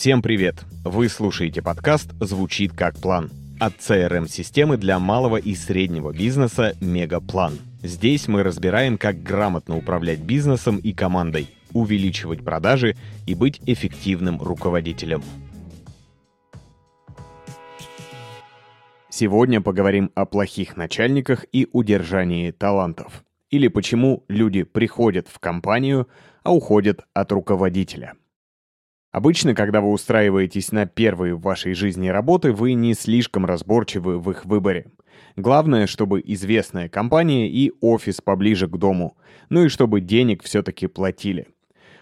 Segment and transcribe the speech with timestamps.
[0.00, 0.64] Всем привет!
[0.82, 3.30] Вы слушаете подкаст «Звучит как план»
[3.60, 7.58] от CRM-системы для малого и среднего бизнеса «Мегаплан».
[7.82, 12.96] Здесь мы разбираем, как грамотно управлять бизнесом и командой, увеличивать продажи
[13.26, 15.22] и быть эффективным руководителем.
[19.10, 23.22] Сегодня поговорим о плохих начальниках и удержании талантов.
[23.50, 26.08] Или почему люди приходят в компанию,
[26.42, 28.14] а уходят от руководителя.
[29.12, 34.30] Обычно, когда вы устраиваетесь на первые в вашей жизни работы, вы не слишком разборчивы в
[34.30, 34.86] их выборе.
[35.36, 39.16] Главное, чтобы известная компания и офис поближе к дому,
[39.48, 41.48] ну и чтобы денег все-таки платили.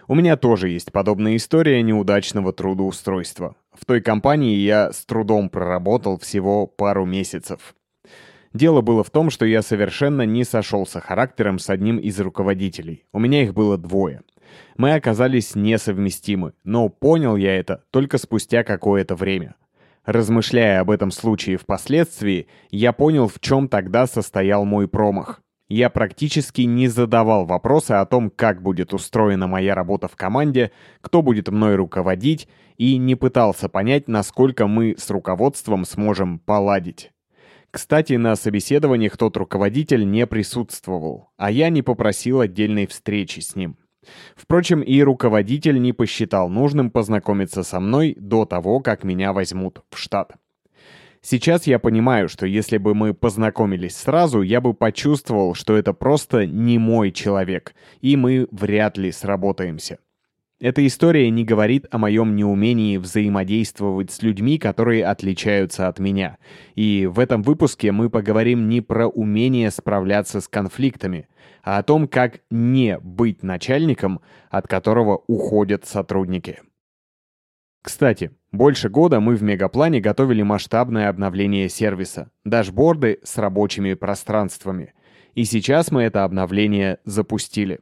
[0.07, 3.55] У меня тоже есть подобная история неудачного трудоустройства.
[3.73, 7.75] В той компании я с трудом проработал всего пару месяцев.
[8.53, 13.05] Дело было в том, что я совершенно не сошелся характером с одним из руководителей.
[13.13, 14.21] У меня их было двое—
[14.77, 19.55] мы оказались несовместимы, но понял я это только спустя какое-то время.
[20.05, 25.41] Размышляя об этом случае впоследствии, я понял, в чем тогда состоял мой промах.
[25.67, 31.21] Я практически не задавал вопросы о том, как будет устроена моя работа в команде, кто
[31.21, 32.47] будет мной руководить,
[32.77, 37.11] и не пытался понять, насколько мы с руководством сможем поладить.
[37.69, 43.77] Кстати, на собеседованиях тот руководитель не присутствовал, а я не попросил отдельной встречи с ним.
[44.35, 49.97] Впрочем, и руководитель не посчитал нужным познакомиться со мной до того, как меня возьмут в
[49.97, 50.33] штат.
[51.21, 56.45] Сейчас я понимаю, что если бы мы познакомились сразу, я бы почувствовал, что это просто
[56.45, 59.99] не мой человек, и мы вряд ли сработаемся.
[60.61, 66.37] Эта история не говорит о моем неумении взаимодействовать с людьми, которые отличаются от меня.
[66.75, 71.29] И в этом выпуске мы поговорим не про умение справляться с конфликтами,
[71.63, 74.19] а о том, как не быть начальником,
[74.49, 76.59] от которого уходят сотрудники.
[77.81, 84.93] Кстати, больше года мы в Мегаплане готовили масштабное обновление сервиса, дашборды с рабочими пространствами.
[85.35, 87.79] И сейчас мы это обновление запустили.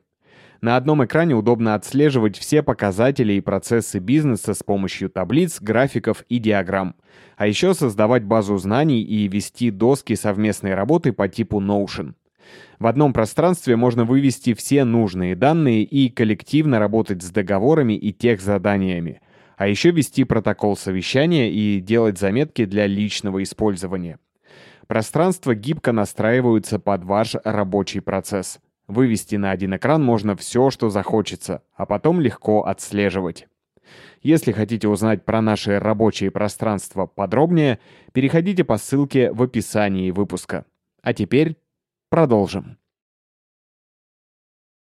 [0.61, 6.39] На одном экране удобно отслеживать все показатели и процессы бизнеса с помощью таблиц, графиков и
[6.39, 6.95] диаграмм.
[7.35, 12.13] А еще создавать базу знаний и вести доски совместной работы по типу Notion.
[12.79, 18.41] В одном пространстве можно вывести все нужные данные и коллективно работать с договорами и тех
[18.41, 19.21] заданиями.
[19.57, 24.19] А еще вести протокол совещания и делать заметки для личного использования.
[24.87, 28.59] Пространства гибко настраиваются под ваш рабочий процесс.
[28.87, 33.47] Вывести на один экран можно все, что захочется, а потом легко отслеживать.
[34.21, 37.79] Если хотите узнать про наши рабочие пространства подробнее,
[38.13, 40.65] переходите по ссылке в описании выпуска.
[41.01, 41.57] А теперь
[42.09, 42.77] продолжим.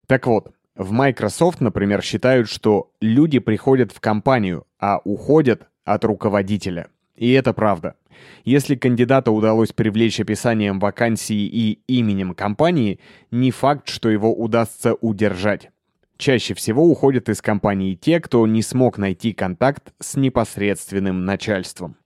[0.06, 6.88] Так вот, в Microsoft, например, считают, что люди приходят в компанию, а уходят от руководителя.
[7.16, 7.96] И это правда.
[8.44, 15.70] Если кандидата удалось привлечь описанием вакансии и именем компании, не факт, что его удастся удержать.
[16.16, 21.96] Чаще всего уходят из компании те, кто не смог найти контакт с непосредственным начальством.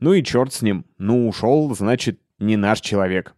[0.00, 0.86] Ну и черт с ним.
[0.98, 3.34] Ну ушел, значит, не наш человек.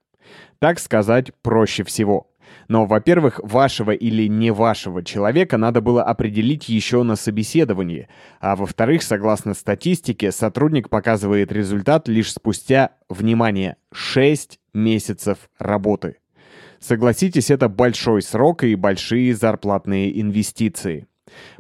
[0.61, 2.31] Так сказать проще всего.
[2.69, 8.09] Но, во-первых, вашего или не вашего человека надо было определить еще на собеседовании,
[8.41, 16.17] а во-вторых, согласно статистике, сотрудник показывает результат лишь спустя, внимание, 6 месяцев работы.
[16.81, 21.07] Согласитесь, это большой срок и большие зарплатные инвестиции.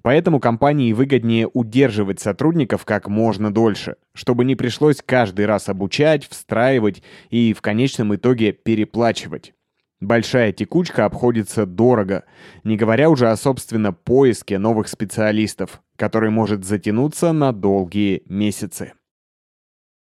[0.03, 7.03] Поэтому компании выгоднее удерживать сотрудников как можно дольше, чтобы не пришлось каждый раз обучать, встраивать
[7.31, 9.55] и в конечном итоге переплачивать.
[10.05, 12.25] Большая текучка обходится дорого,
[12.63, 18.93] не говоря уже о, собственно, поиске новых специалистов, который может затянуться на долгие месяцы.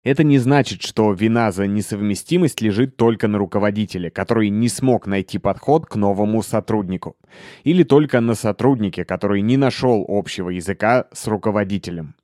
[0.03, 5.39] Это не значит, что вина за несовместимость лежит только на руководителе, который не смог найти
[5.39, 7.17] подход к новому сотруднику.
[7.65, 12.15] Или только на сотруднике, который не нашел общего языка с руководителем.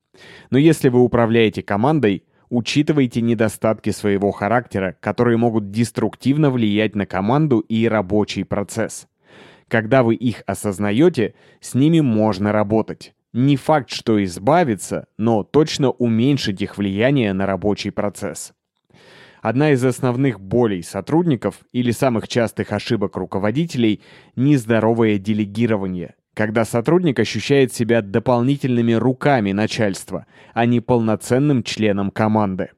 [0.52, 7.60] Но если вы управляете командой, Учитывайте недостатки своего характера, которые могут деструктивно влиять на команду
[7.60, 9.08] и рабочий процесс.
[9.68, 13.14] Когда вы их осознаете, с ними можно работать.
[13.34, 18.54] Не факт, что избавиться, но точно уменьшить их влияние на рабочий процесс.
[19.42, 24.02] Одна из основных болей сотрудников или самых частых ошибок руководителей–
[24.36, 32.70] нездоровое делегирование, когда сотрудник ощущает себя дополнительными руками начальства, а не полноценным членом команды.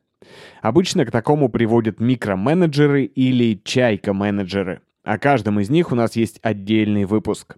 [0.62, 4.80] Обычно к такому приводят микроменеджеры или чайка-менеджеры.
[5.04, 7.58] О каждом из них у нас есть отдельный выпуск.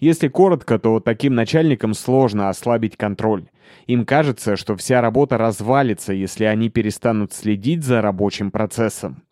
[0.00, 3.48] Если коротко, то таким начальникам сложно ослабить контроль.
[3.86, 9.22] Им кажется, что вся работа развалится, если они перестанут следить за рабочим процессом.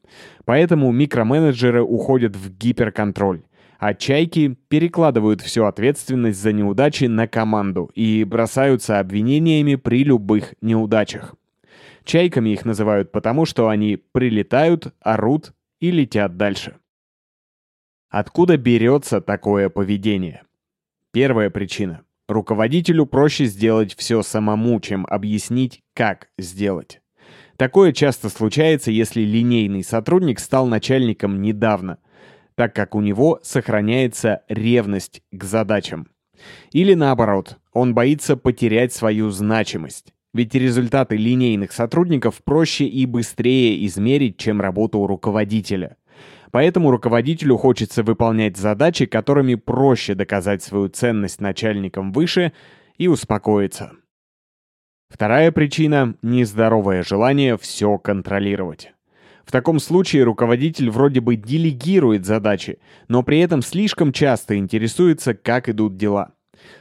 [0.45, 3.43] Поэтому микроменеджеры уходят в гиперконтроль.
[3.87, 11.35] А чайки перекладывают всю ответственность за неудачи на команду и бросаются обвинениями при любых неудачах.
[12.03, 16.77] Чайками их называют потому, что они прилетают, орут и летят дальше.
[18.09, 20.45] Откуда берется такое поведение?
[21.13, 22.05] Первая причина.
[22.27, 27.03] Руководителю проще сделать все самому, чем объяснить, как сделать.
[27.59, 31.99] Такое часто случается, если линейный сотрудник стал начальником недавно,
[32.57, 36.09] так как у него сохраняется ревность к задачам.
[36.73, 40.13] Или наоборот, он боится потерять свою значимость.
[40.33, 45.97] Ведь результаты линейных сотрудников проще и быстрее измерить, чем работу руководителя.
[46.51, 52.53] Поэтому руководителю хочется выполнять задачи, которыми проще доказать свою ценность начальникам выше
[52.97, 53.93] и успокоиться.
[55.09, 58.94] Вторая причина– нездоровое желание все контролировать.
[59.45, 65.69] В таком случае руководитель вроде бы делегирует задачи, но при этом слишком часто интересуется, как
[65.69, 66.33] идут дела.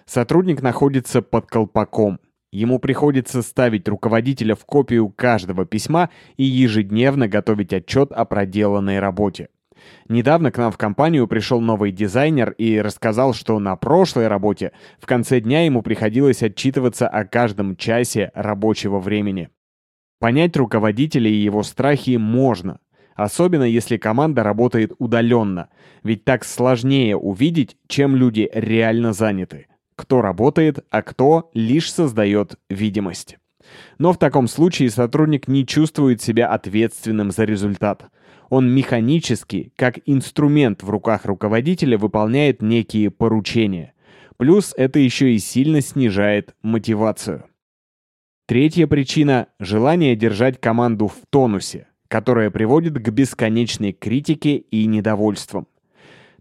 [0.06, 2.19] Сотрудник находится под колпаком.
[2.51, 9.50] Ему приходится ставить руководителя в копию каждого письма и ежедневно готовить отчет о проделанной работе.
[10.07, 15.06] Недавно к нам в компанию пришел новый дизайнер и рассказал, что на прошлой работе в
[15.06, 19.50] конце дня ему приходилось отчитываться о каждом часе рабочего времени.
[20.23, 22.79] Понять руководителя и его страхи можно,
[23.13, 25.67] особенно если команда работает удаленно,
[26.01, 29.67] ведь так сложнее увидеть, чем люди реально заняты,
[29.97, 33.37] кто работает, а кто лишь создает видимость.
[33.97, 38.05] Но в таком случае сотрудник не чувствует себя ответственным за результат–
[38.49, 43.93] он механически, как инструмент в руках руководителя, выполняет некие поручения.
[44.37, 47.45] Плюс это еще и сильно снижает мотивацию.
[48.45, 55.65] Третья причина– желание держать команду в тонусе, которая приводит к бесконечной критике и недовольствам.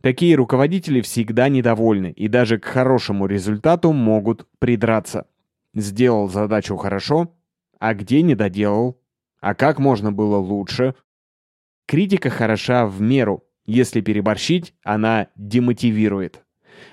[0.01, 5.29] Такие руководители всегда недовольны и даже к хорошему результату могут придраться.
[5.75, 7.37] Сделал задачу хорошо,
[7.79, 9.01] а где не доделал?
[9.41, 10.97] А как можно было лучше?
[11.87, 13.45] Критика хороша в меру.
[13.65, 16.43] Если переборщить, она демотивирует.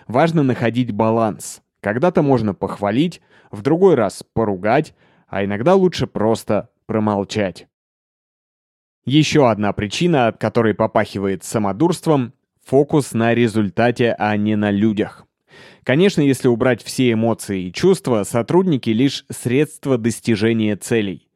[0.07, 1.63] Важно находить баланс.
[1.81, 3.21] Когда-то можно похвалить,
[3.51, 4.93] в другой раз поругать,
[5.27, 7.67] а иногда лучше просто промолчать.
[9.05, 12.33] Еще одна причина, от которой попахивает самодурством–
[12.65, 15.25] фокус на результате, а не на людях.
[15.83, 21.27] Конечно, если убрать все эмоции и чувства, сотрудники лишь средство достижения целей.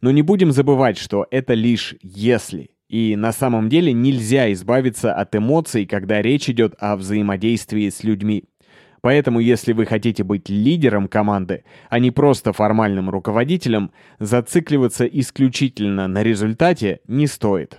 [0.00, 2.70] Но не будем забывать, что это лишь «если».
[2.88, 8.49] И на самом деле нельзя избавиться от эмоций, когда речь идет о взаимодействии с людьми.
[9.00, 16.22] Поэтому, если вы хотите быть лидером команды, а не просто формальным руководителем, зацикливаться исключительно на
[16.22, 17.78] результате не стоит.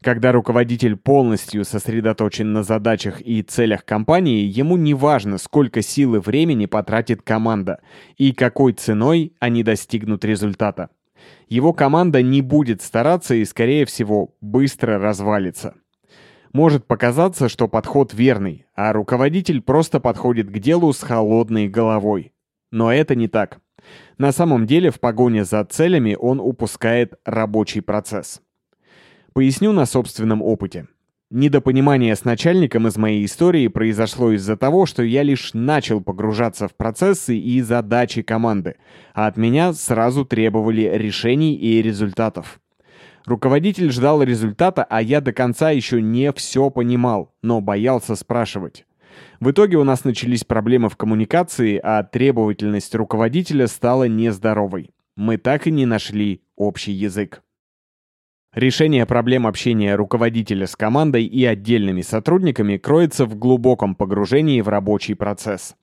[0.00, 6.18] Когда руководитель полностью сосредоточен на задачах и целях компании, ему не важно, сколько сил и
[6.18, 7.80] времени потратит команда
[8.16, 10.90] и какой ценой они достигнут результата
[11.48, 15.74] его команда не будет стараться и, скорее всего, быстро развалится.
[16.52, 22.32] Может показаться, что подход верный, а руководитель просто подходит к делу с холодной головой.
[22.70, 23.60] Но это не так.
[24.16, 28.40] На самом деле в погоне за целями он упускает рабочий процесс.
[29.32, 30.88] Поясню на собственном опыте.
[31.30, 36.74] Недопонимание с начальником из моей истории произошло из-за того, что я лишь начал погружаться в
[36.74, 38.76] процессы и задачи команды,
[39.12, 42.60] а от меня сразу требовали решений и результатов.
[43.28, 48.86] Руководитель ждал результата, а я до конца еще не все понимал, но боялся спрашивать.
[49.38, 54.92] В итоге у нас начались проблемы в коммуникации, а требовательность руководителя стала нездоровой.
[55.14, 57.42] Мы так и не нашли общий язык.
[58.54, 65.12] Решение проблем общения руководителя с командой и отдельными сотрудниками кроется в глубоком погружении в рабочий
[65.12, 65.76] процесс.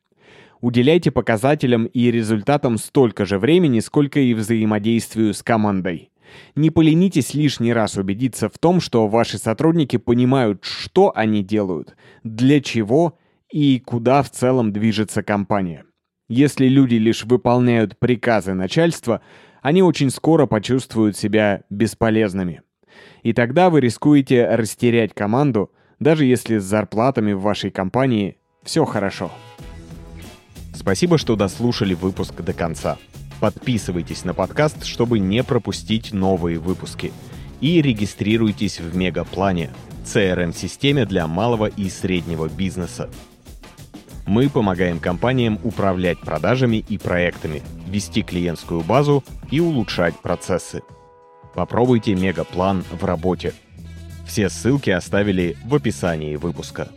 [0.61, 6.09] Уделяйте показателям и результатам столько же времени, сколько и взаимодействию с командой.
[6.55, 12.61] Не поленитесь лишний раз убедиться в том, что ваши сотрудники понимают, что они делают, для
[12.61, 13.17] чего
[13.51, 15.85] и куда в целом движется компания.
[16.27, 19.21] Если люди лишь выполняют приказы начальства,
[19.61, 22.61] они очень скоро почувствуют себя бесполезными.
[23.23, 29.31] И тогда вы рискуете растерять команду, даже если с зарплатами в вашей компании все хорошо.
[30.73, 32.97] Спасибо, что дослушали выпуск до конца.
[33.39, 37.11] Подписывайтесь на подкаст, чтобы не пропустить новые выпуски.
[37.61, 39.71] и регистрируйтесь в Мегаплане,
[40.03, 43.09] CRM-системе для малого и среднего бизнеса.
[44.27, 50.81] Мы помогаем компаниям управлять продажами и проектами, вести клиентскую базу и улучшать процессы.
[51.55, 53.53] Попробуйте Мегаплан в работе.
[54.27, 56.89] Все ссылки оставили в описании выпуска.